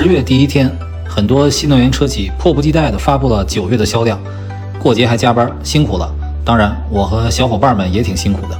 [0.00, 0.70] 十月第一天，
[1.08, 4.16] 很多新能源车企迫不及待地发布了九月的销量。
[4.78, 6.08] 过节还加班，辛苦了。
[6.44, 8.56] 当然，我和小伙伴们也挺辛苦的。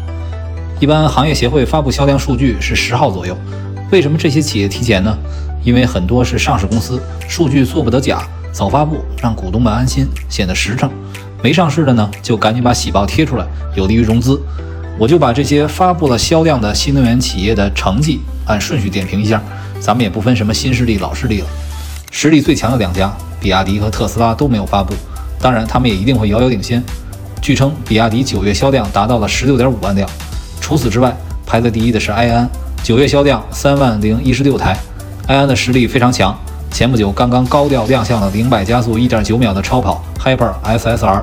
[0.80, 3.38] 一般行业协会发布销量数据是十号左右。
[3.92, 5.16] 为什么这些企业提前呢？
[5.62, 8.20] 因为很多是上市公司，数据做不得假，
[8.50, 10.90] 早发布让股东们安心，显得实诚。
[11.40, 13.46] 没上市的呢，就赶紧把喜报贴出来，
[13.76, 14.42] 有利于融资。
[14.98, 19.40] 我就把这些发布了销量的新能源企业的成绩按顺序点评一下。
[19.80, 21.46] 咱们也不分什么新势力、老势力了，
[22.10, 23.10] 实力最强的两家，
[23.40, 24.94] 比亚迪和特斯拉都没有发布，
[25.40, 26.82] 当然他们也一定会遥遥领先。
[27.40, 30.08] 据称，比亚迪九月销量达到了十六点五万辆。
[30.60, 32.48] 除此之外，排在第一的是埃安，
[32.82, 34.76] 九月销量三万零一十六台。
[35.28, 36.36] 埃安的实力非常强，
[36.70, 41.22] 前不久刚刚高调亮相了零百加速一点九秒的超跑 Hyper SSR。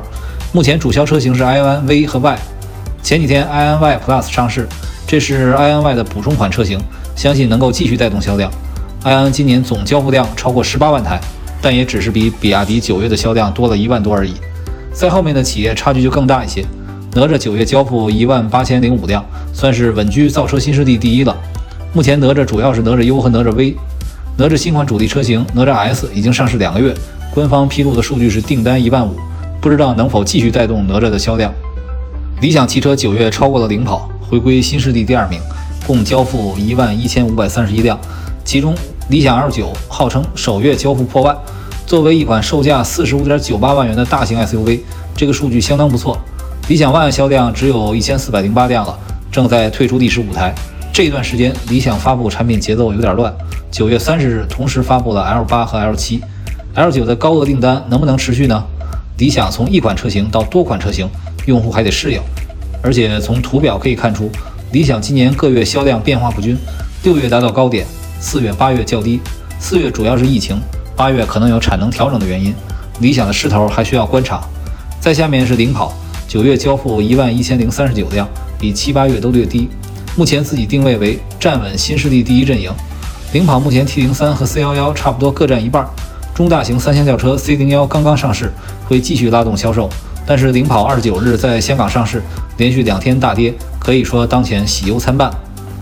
[0.54, 2.38] 目前主销车型是埃安 V 和 Y。
[3.04, 4.68] 前几天埃安 Y Plus 上市，
[5.06, 6.80] 这是埃安 Y 的补充款车型。
[7.16, 8.52] 相信能够继续带动销量。
[9.04, 11.20] 埃安今年总交付量超过十八万台，
[11.62, 14.34] 但也只是比比亚迪九月的销量多了一万多而已。
[14.94, 16.66] 在后面的企业差距就更大一些。
[17.14, 21.36] 哪吒九月交付一万八千零五辆，算是稳居造车新势力第一了。
[21.94, 23.76] 目前哪吒主要是哪吒 U 和哪吒 V。
[24.38, 26.94] 哪吒新款主力车型哪吒 S 已经上市两个月，
[27.34, 29.16] 官方披露的数据是订单一万五，
[29.62, 31.54] 不知道能否继续带动哪吒的销量。
[32.42, 35.40] 理想汽车九月超过了领跑，回归新势力第二名。
[35.86, 38.00] 共交付一万一千五百三十一辆，
[38.44, 38.76] 其中
[39.10, 41.36] 理想 L9 号称首月交付破万。
[41.86, 44.80] 作为一款售价四十五点九八万元的大型 SUV，
[45.16, 46.18] 这个数据相当不错。
[46.68, 48.98] 理想 ONE 销量只有一千四百零八辆了，
[49.32, 50.52] 正在退出第十五台。
[50.92, 53.32] 这段时间，理想发布产品节奏有点乱。
[53.70, 56.22] 九月三十日同时发布了 L8 和 L7、
[56.76, 58.64] L9 的高额订单能不能持续呢？
[59.18, 61.08] 理想从一款车型到多款车型，
[61.46, 62.20] 用户还得适应。
[62.82, 64.32] 而且从图表可以看出。
[64.72, 66.58] 理想今年各月销量变化不均，
[67.04, 67.86] 六月达到高点，
[68.20, 69.22] 四月、八月较低。
[69.60, 70.60] 四月主要是疫情，
[70.96, 72.54] 八月可能有产能调整的原因。
[73.00, 74.42] 理想的势头还需要观察。
[75.00, 75.94] 再下面是领跑，
[76.28, 78.28] 九月交付一万一千零三十九辆，
[78.60, 79.70] 比七八月都略低。
[80.18, 82.72] 目前自己定位为站稳新势力第一阵营。
[83.34, 85.86] 领跑目前 T 零三和 C 幺幺差不多各占一半。
[86.34, 88.52] 中大型三厢轿车 C 零幺刚刚上市，
[88.88, 89.90] 会继续拉动销售。
[90.26, 92.22] 但是领跑二十九日在香港上市，
[92.58, 93.54] 连续两天大跌。
[93.80, 95.32] 可以说当前喜忧参半，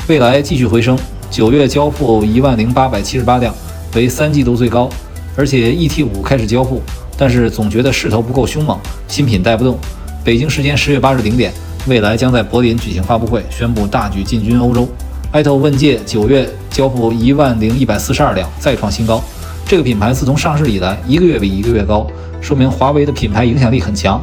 [0.08, 0.98] 未来继续回升。
[1.32, 3.56] 九月交付一万零八百七十八辆，
[3.96, 4.90] 为三季度最高。
[5.36, 6.82] 而且 ET 五开始交付，
[7.18, 8.78] 但是总觉得势头不够凶猛，
[9.08, 9.80] 新品带不动。
[10.24, 11.52] 北京时间十月八日零点，
[11.88, 14.88] 未来将在柏林举行发布会，宣布大举进军欧洲。
[15.32, 19.20] i t o 问界九月交付一万零一百四十二辆，再创新高。
[19.66, 22.06] 这个品牌自从上市以来，一个月比一个月高，
[22.44, 24.22] 说明华为的品牌影响力很强。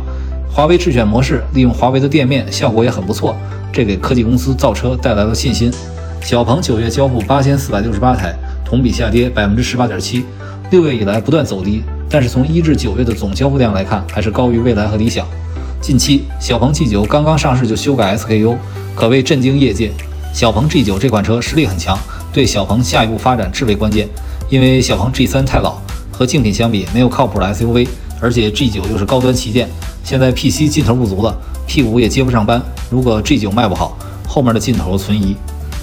[0.53, 3.34] 华为智选模式利用华为的店面，效果也很不错。
[3.72, 5.72] 这给科技公司造车带来了信心。
[6.20, 10.26] 小鹏九月交付八千四百六十八台，同比下跌百分之十八点七。
[10.70, 15.26] 六月以来不断走低，但是从一至九月的总交付量来看，还是高于蔚来和理想。
[15.80, 18.54] 近期小鹏 G 九刚刚上市就修改 SKU，
[18.94, 19.91] 可谓震惊业界。
[20.34, 21.98] 小鹏 G 九这款车实力很强，
[22.34, 24.06] 对小鹏下一步发展至为关键。
[24.50, 25.78] 因为小鹏 G 三太老，
[26.12, 27.88] 和竞品相比没有靠谱的 SUV，
[28.20, 29.69] 而且 G9 又是高端旗舰，
[30.04, 31.36] 现在 PC 劲头不足了。
[31.66, 32.60] P5 也接不上班，
[32.91, 35.36] 如果 G9 卖不好，后面的劲头存疑。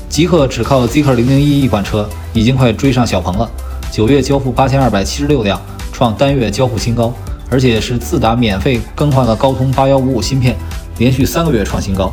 [0.10, 3.50] 极客只靠 Zeekr 001一款车，已经快追上小鹏了。
[3.92, 5.62] 九月交付八千二百七十六辆，
[5.92, 7.14] 创单月交付新高，
[7.50, 10.56] 而且是自打免费更换了高通八幺五五芯片，
[10.98, 12.12] 连续三个月创新高。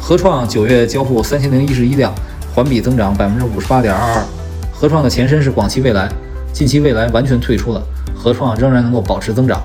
[0.00, 2.12] 合创九月交付三千零一十一辆，
[2.54, 4.24] 环比增长百分之五十八点二二。
[4.72, 6.08] 合创的前身是广汽未来，
[6.52, 7.82] 近期未来完全退出了，
[8.14, 9.62] 合创仍然能够保持增长。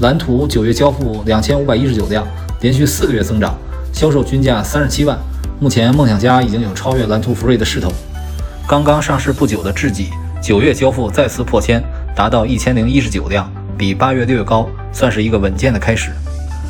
[0.00, 2.26] 蓝图九月交付两千五百一十九辆，
[2.60, 3.54] 连续四个月增长，
[3.92, 5.18] 销售均价三十七万。
[5.58, 7.92] 目前梦想家已经有超越蓝图福瑞的势头。
[8.66, 10.08] 刚刚上市不久的智己，
[10.42, 11.82] 九月交付再次破千，
[12.16, 16.10] 达到一千零一十九辆，比八月略高，算是一个稳健的开始。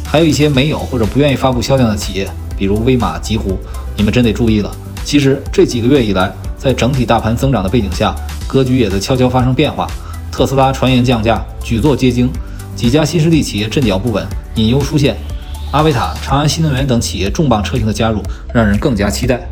[0.05, 3.57] 还有一些没有或者不愿意发布销量的企业，比如威马、极狐，
[3.97, 4.75] 你们真得注意了。
[5.05, 8.13] 其实这几个月以来，在整体大盘增长的背景下，
[8.49, 9.87] 格局也在悄悄发生变化。
[10.31, 12.31] 特斯拉传言降价，举座皆惊。
[12.77, 15.17] 几家新势力企业阵脚不稳，隐忧出现。
[15.73, 18.23] 阿维塔、长安新能源等企业重磅车型的加入，
[18.55, 19.50] 让人更加期待。